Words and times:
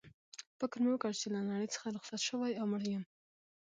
فکر 0.59 0.77
مې 0.83 0.89
وکړ 0.91 1.11
چي 1.19 1.27
له 1.35 1.39
نړۍ 1.49 1.67
څخه 1.75 1.87
رخصت 1.97 2.21
شوی 2.29 2.51
او 2.59 2.65
مړ 2.71 2.81
یم. 2.93 3.03